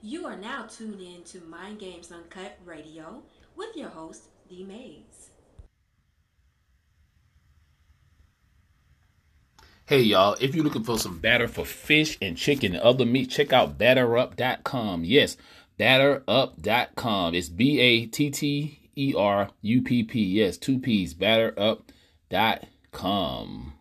[0.00, 3.24] You are now tuned in to Mind Games Uncut Radio
[3.56, 5.30] with your host, D Mayes.
[9.86, 13.30] Hey y'all, if you're looking for some batter for fish and chicken and other meat,
[13.30, 15.04] check out batterup.com.
[15.04, 15.36] Yes,
[15.80, 17.34] batterup.com.
[17.34, 20.22] It's B A T T E R U P P.
[20.22, 23.72] Yes, two P's, batterup.com.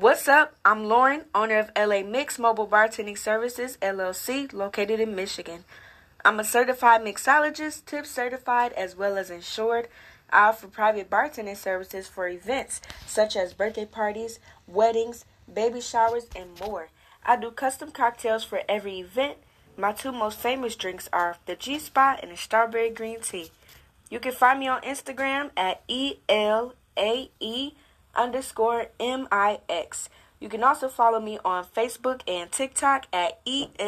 [0.00, 0.56] What's up?
[0.64, 5.64] I'm Lauren, owner of LA Mix Mobile Bartending Services, LLC, located in Michigan.
[6.24, 9.86] I'm a certified mixologist, tip certified, as well as insured.
[10.30, 16.58] I offer private bartending services for events such as birthday parties, weddings, baby showers, and
[16.58, 16.88] more.
[17.24, 19.38] I do custom cocktails for every event.
[19.76, 23.52] My two most famous drinks are the G Spot and the Strawberry Green Tea.
[24.10, 27.74] You can find me on Instagram at E L A E
[28.16, 30.08] underscore M-I-X.
[30.40, 33.78] You can also follow me on Facebook and TikTok at E-L-A-E-M-I-X.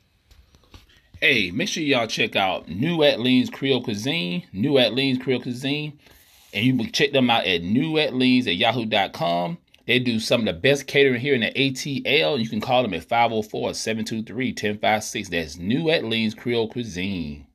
[1.20, 5.98] Hey, make sure y'all check out New Orleans Creole Cuisine, New Orleans Creole Cuisine,
[6.54, 9.58] and you can check them out at newatlines at yahoo.com.
[9.88, 12.38] They do some of the best catering here in the ATL.
[12.38, 15.30] You can call them at 504 723 1056.
[15.30, 17.47] That's New Orleans Creole Cuisine.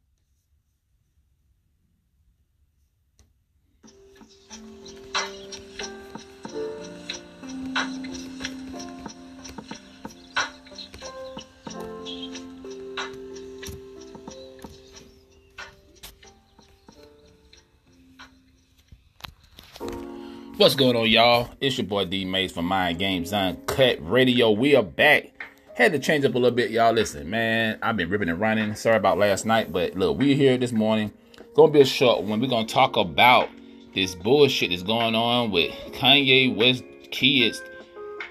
[20.58, 21.50] What's going on, y'all?
[21.62, 24.52] It's your boy D Mayes from Mind Games Uncut Radio.
[24.52, 25.32] We are back.
[25.76, 26.94] Had to change up a little bit, y'all.
[26.94, 28.76] Listen, man, I've been ripping and running.
[28.76, 31.12] Sorry about last night, but look, we're here this morning.
[31.56, 32.40] Gonna be a short one.
[32.40, 33.50] We're gonna talk about
[33.96, 37.60] this bullshit that's going on with Kanye West kids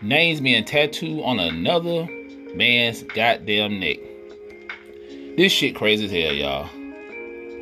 [0.01, 2.07] names being tattooed on another
[2.55, 3.99] man's goddamn neck.
[5.37, 6.67] This shit crazy as hell, y'all.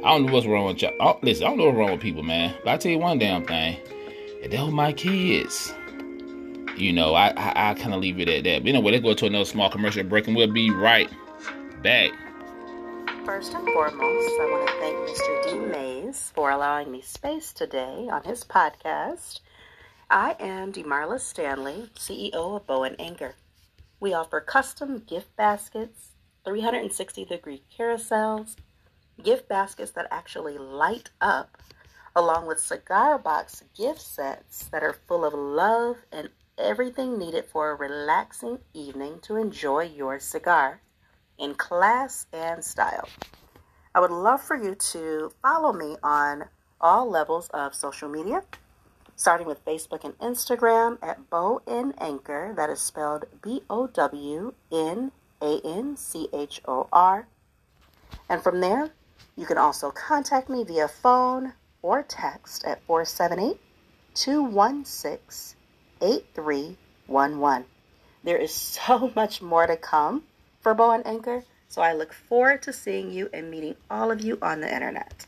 [0.04, 0.92] I don't know what's wrong with y'all.
[1.00, 2.54] Oh, listen, I don't know what's wrong with people, man.
[2.62, 3.78] But I tell you one damn thing
[4.42, 5.74] and they're my kids.
[6.76, 8.62] You know, I I, I kind of leave it at that.
[8.62, 11.10] But anyway, let's go to another small commercial break, and we'll be right
[11.82, 12.12] back.
[13.24, 15.44] First and foremost, I want to thank Mr.
[15.44, 15.58] D.
[15.72, 19.40] Mayes for allowing me space today on his podcast.
[20.08, 23.34] I am Demarla Stanley, CEO of Bow and Anchor.
[24.00, 26.12] We offer custom gift baskets,
[26.44, 28.56] 360 degree carousels,
[29.22, 31.58] gift baskets that actually light up
[32.14, 36.28] along with cigar box gift sets that are full of love and
[36.58, 40.80] everything needed for a relaxing evening to enjoy your cigar
[41.38, 43.08] in class and style.
[43.94, 46.44] I would love for you to follow me on
[46.80, 48.42] all levels of social media,
[49.16, 54.54] starting with Facebook and Instagram at Bow N Anchor, that is spelled B O W
[54.72, 55.12] N
[55.42, 57.26] A N C H O R.
[58.28, 58.90] And from there,
[59.36, 63.58] you can also contact me via phone, or text at 478
[64.14, 65.56] 216
[66.02, 67.66] 8311.
[68.22, 70.24] There is so much more to come
[70.60, 74.20] for Bow and Anchor, so I look forward to seeing you and meeting all of
[74.20, 75.26] you on the internet.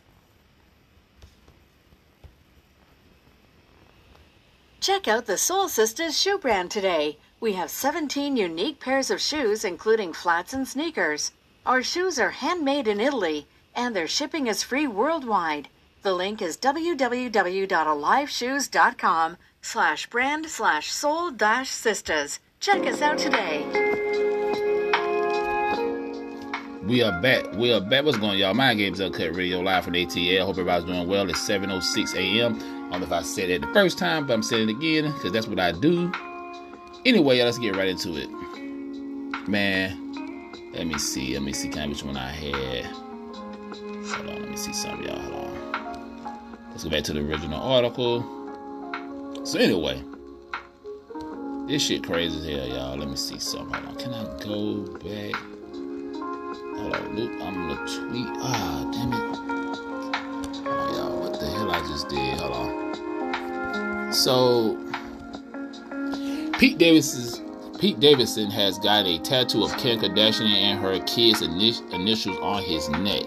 [4.81, 7.17] Check out the Soul Sisters shoe brand today.
[7.39, 11.31] We have 17 unique pairs of shoes, including flats and sneakers.
[11.65, 13.47] Our shoes are handmade in Italy,
[13.77, 15.69] and their shipping is free worldwide.
[16.03, 22.41] The link is www.aliveshoes.com slash brand slash soul dash sisters.
[22.59, 23.65] Check us out today.
[26.83, 27.55] We are back.
[27.55, 28.05] We are back.
[28.05, 28.53] What's going on, y'all?
[28.53, 30.41] Mind Games Uncut Radio live from ATL.
[30.41, 31.31] Hope everybody's doing well.
[31.31, 32.57] It's 7.06 a.m.
[32.57, 32.59] I
[32.91, 35.31] don't know if I said it the first time, but I'm saying it again because
[35.31, 36.10] that's what I do.
[37.05, 38.28] Anyway, let's get right into it.
[39.48, 41.34] Man, let me see.
[41.34, 42.87] Let me see kind of which one I had.
[42.87, 44.41] Hold on.
[44.41, 45.21] Let me see some, y'all.
[45.21, 45.41] Hold on.
[46.72, 48.24] Let's go back to the original article.
[49.45, 50.03] So anyway,
[51.69, 52.97] this shit crazy as hell, y'all.
[52.97, 53.74] Let me see something.
[53.74, 53.97] Hold on.
[53.97, 55.34] Can I go back?
[56.78, 57.15] Hold on.
[57.15, 58.27] Look, I'm gonna tweet.
[58.41, 59.21] Ah, damn it.
[60.65, 62.41] Oh, y'all, what the hell I just did?
[62.41, 64.13] Hold on.
[64.15, 64.78] So,
[66.59, 67.42] Pete Davidson's
[67.78, 72.89] Pete Davidson has got a tattoo of Kim Kardashian and her kids' initials on his
[72.89, 73.27] neck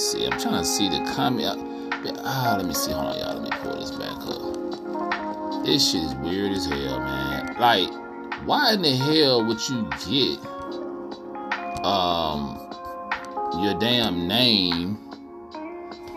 [0.00, 0.26] see.
[0.26, 1.58] I'm trying to see the comment.
[2.24, 2.92] ah, let me see.
[2.92, 3.40] Hold on, y'all.
[3.40, 5.64] Let me pull this back up.
[5.64, 7.56] This shit is weird as hell, man.
[7.58, 7.90] Like,
[8.46, 12.56] why in the hell would you get um
[13.62, 14.98] your damn name?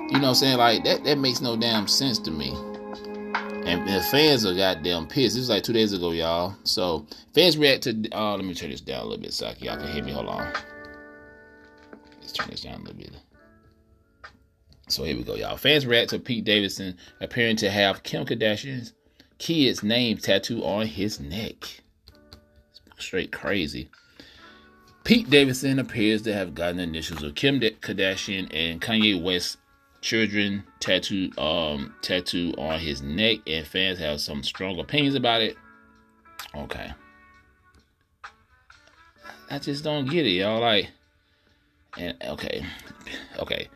[0.09, 0.57] You know what I'm saying?
[0.57, 2.55] Like that that makes no damn sense to me.
[3.65, 5.35] And, and fans are goddamn pissed.
[5.35, 6.55] This was like two days ago, y'all.
[6.63, 8.09] So fans react to.
[8.11, 10.11] Uh, let me turn this down a little bit so y'all can hear me.
[10.11, 10.53] Hold on.
[12.19, 13.11] Let's turn this down a little bit.
[14.93, 15.57] So here we go, y'all.
[15.57, 18.93] Fans react to Pete Davidson appearing to have Kim Kardashian's
[19.39, 21.81] kid's name tattooed on his neck.
[22.99, 23.89] Straight crazy.
[25.03, 29.57] Pete Davidson appears to have gotten the initials of Kim Kardashian and Kanye West
[30.01, 35.57] children tattooed um tattoo on his neck and fans have some strong opinions about it.
[36.53, 36.93] Okay.
[39.49, 40.61] I just don't get it, y'all.
[40.61, 40.91] Like
[41.97, 42.63] and okay.
[43.39, 43.69] Okay.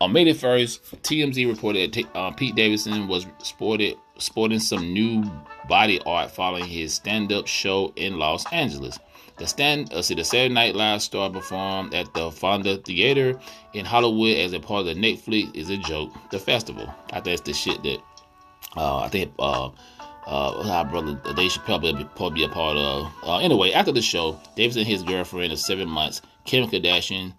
[0.00, 5.24] On May the 1st, TMZ reported that uh, Pete Davidson was sported sporting some new
[5.68, 8.98] body art following his stand-up show in Los Angeles.
[9.38, 13.38] The stand, uh, see, the Saturday Night Live star performed at the Fonda Theater
[13.72, 16.12] in Hollywood as a part of the Netflix is a joke.
[16.30, 16.92] The festival.
[17.10, 17.98] I think that's the shit that
[18.76, 19.70] uh, I think uh,
[20.26, 23.12] uh, brother Dave Chappelle be, probably be a part of.
[23.24, 27.32] Uh, anyway, after the show, Davidson and his girlfriend of seven months, Kim Kardashian,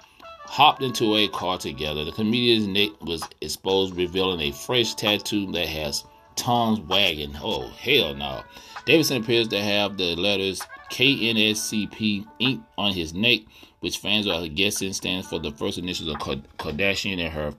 [0.49, 2.03] hopped into a car together.
[2.03, 6.03] The comedian's neck was exposed, revealing a fresh tattoo that has
[6.35, 7.35] tongues wagging.
[7.39, 8.41] Oh, hell no.
[8.83, 10.59] Davidson appears to have the letters
[10.89, 13.41] KNSCP ink on his neck,
[13.81, 17.53] which fans are guessing stands for the first initials of Kardashian and her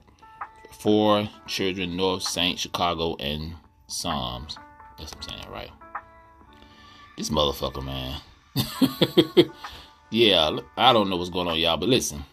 [0.77, 3.53] four children, North, Saint, Chicago, and
[3.87, 4.57] Psalms.
[4.97, 5.71] That's what I'm saying, right?
[7.17, 8.19] This motherfucker, man.
[10.11, 12.25] yeah, I don't know what's going on, y'all, but listen.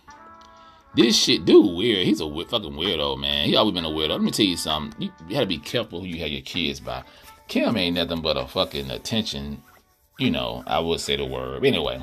[0.98, 2.06] This shit, dude, weird.
[2.06, 3.46] He's a weird, fucking weirdo, man.
[3.46, 4.10] He always been a weirdo.
[4.10, 5.00] Let me tell you something.
[5.00, 7.04] You, you gotta be careful who you have your kids by.
[7.46, 9.62] Kim ain't nothing but a fucking attention
[10.18, 11.64] you know, I would say the word.
[11.64, 12.02] Anyway,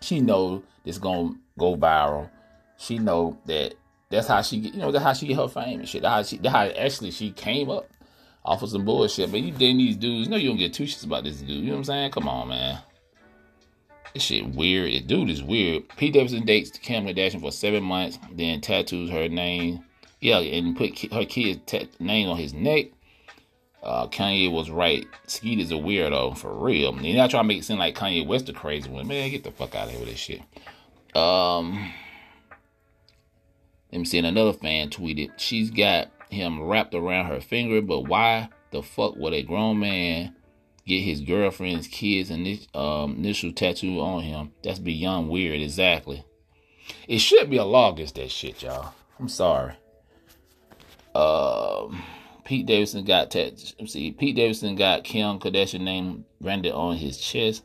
[0.00, 2.28] she know this gonna go viral.
[2.76, 3.74] She know that
[4.10, 6.02] that's how she get, you know, that's how she get her fame and shit.
[6.02, 7.88] That's how she, that's how actually she came up
[8.44, 9.30] off of some bullshit.
[9.30, 11.50] But you dating these dudes, you know you don't get two shits about this dude.
[11.50, 12.10] You know what I'm saying?
[12.10, 12.80] Come on, man.
[14.14, 14.92] This shit weird.
[14.92, 15.88] This dude is weird.
[15.96, 19.84] Pete Davidson dates Kim Kardashian for seven months, then tattoos her name.
[20.20, 22.86] Yeah, and put her kid's t- name on his neck
[23.82, 25.06] uh, Kanye was right.
[25.26, 26.94] Skete is a weirdo for real.
[27.00, 29.06] You're not trying to make it seem like Kanye West the crazy one.
[29.06, 30.42] Man, get the fuck out of here with this shit.
[31.14, 31.92] Um,
[33.92, 34.18] let me see.
[34.18, 39.32] Another fan tweeted, "She's got him wrapped around her finger, but why the fuck would
[39.32, 40.34] a grown man
[40.88, 44.52] get his girlfriend's kids and this um, initial tattoo on him?
[44.64, 45.60] That's beyond weird.
[45.60, 46.24] Exactly.
[47.06, 48.94] It should be a law against that shit, y'all.
[49.18, 49.74] I'm sorry.
[51.14, 52.02] Um."
[52.48, 57.62] Pete Davidson got tat- see Pete Davidson got Kim Kardashian name branded on his chest.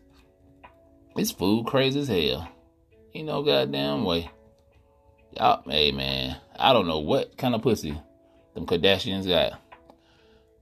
[1.15, 2.49] This food crazy as hell.
[3.13, 4.29] You know, goddamn way.
[5.37, 7.97] Y'all, hey man, I don't know what kind of pussy
[8.55, 9.57] them Kardashians got,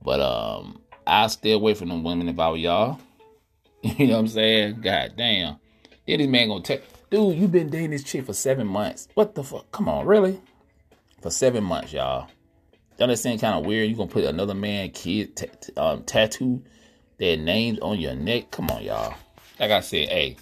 [0.04, 3.00] but um, I stay away from them women if I were y'all.
[3.82, 4.82] you know what I'm saying?
[4.82, 5.58] God damn.
[6.08, 9.08] Then this man gonna take, dude, you been dating this chick for seven months.
[9.14, 9.72] What the fuck?
[9.72, 10.40] Come on, really?
[11.22, 12.28] For seven months, y'all.
[12.98, 13.90] Don't that seem kind of weird?
[13.90, 16.64] You gonna put another man kid t- t- um, tattoo
[17.18, 18.52] their names on your neck?
[18.52, 19.16] Come on, y'all.
[19.60, 20.38] Like I said, hey,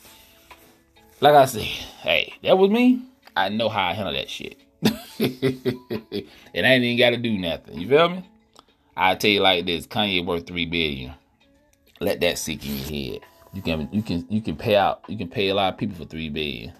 [1.22, 3.02] like I said, hey, that was me.
[3.36, 4.58] I know how I handle that shit.
[4.84, 7.80] and I ain't even got to do nothing.
[7.80, 8.26] You feel me?
[9.00, 11.14] I tell you like this: Kanye worth three billion.
[12.02, 13.22] Let that sink in your head.
[13.54, 15.04] You can you can you can pay out.
[15.08, 16.74] You can pay a lot of people for three billion.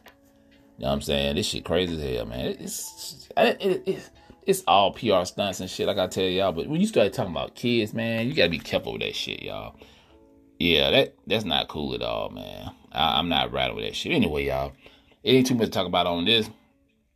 [0.78, 1.36] You know what I'm saying?
[1.36, 2.56] This shit crazy as hell, man.
[2.60, 4.10] It's it, it,
[4.46, 6.52] it's all PR stunts and shit, like I tell y'all.
[6.52, 9.42] But when you start talking about kids, man, you gotta be careful with that shit,
[9.42, 9.76] y'all.
[10.60, 12.72] Yeah, that that's not cool at all, man.
[12.92, 14.12] I, am not riding with that shit.
[14.12, 14.74] Anyway, y'all,
[15.24, 16.50] it ain't too much to talk about on this.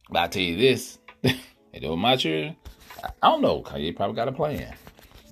[0.10, 2.56] But I tell you this, it was my children.
[3.04, 3.62] I, I don't know.
[3.62, 4.74] Kanye probably got a plan.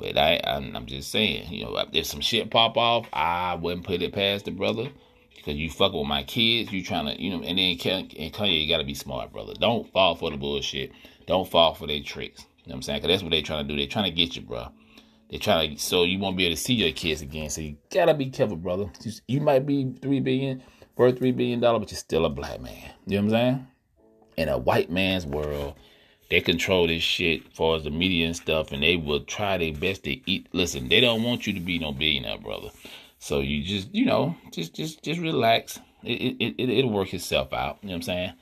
[0.02, 3.86] But I, I'm, I'm just saying, you know, if some shit pop off, I wouldn't
[3.86, 4.90] put it past the brother
[5.36, 6.72] because you fuck with my kids.
[6.72, 9.54] You trying to, you know, and then and Kanye, you got to be smart, brother.
[9.54, 10.92] Don't fall for the bullshit.
[11.28, 12.42] Don't fall for their tricks.
[12.64, 13.02] You know what I'm saying?
[13.02, 13.80] Because that's what they trying to do.
[13.80, 14.70] they trying to get you, bro.
[15.30, 17.52] they trying to, so you won't be able to see your kids again.
[17.52, 18.92] So you gotta be careful, brother.
[19.28, 20.64] You might be three billion,
[20.98, 22.92] worth three billion dollars, but you're still a black man.
[23.06, 23.68] You know what I'm saying?
[24.38, 25.76] In a white man's world,
[26.32, 29.60] they control this shit as far as the media and stuff, and they will try
[29.60, 30.48] their best to eat.
[30.52, 32.70] Listen, they don't want you to be no billionaire, brother.
[33.20, 35.80] So you just, you know, just, just, just relax.
[36.04, 37.78] It, it, it, it'll work itself out.
[37.84, 38.34] You know what I'm saying?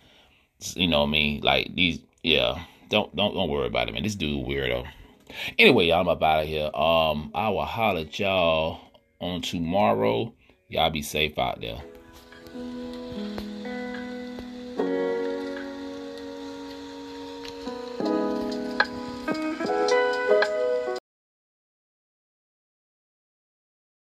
[0.76, 1.42] You know what I mean?
[1.42, 4.04] Like these, yeah don't don't don't worry about it, man.
[4.04, 4.86] This dude weirdo.
[5.58, 6.72] Anyway, y'all, I'm up out of here.
[6.74, 8.82] Um, I will holler at y'all
[9.22, 10.34] on tomorrow.
[10.68, 11.80] Y'all be safe out there.